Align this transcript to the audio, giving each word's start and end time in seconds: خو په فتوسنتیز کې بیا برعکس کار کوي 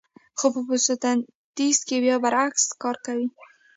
خو 0.39 0.47
په 0.53 0.59
فتوسنتیز 0.67 1.77
کې 1.87 1.95
بیا 2.03 2.15
برعکس 2.23 2.63
کار 2.83 2.95
کوي 3.05 3.27